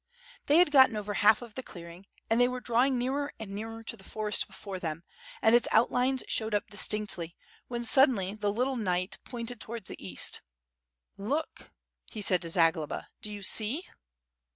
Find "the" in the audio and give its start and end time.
1.53-1.61, 3.95-4.03, 8.33-8.51, 9.89-10.03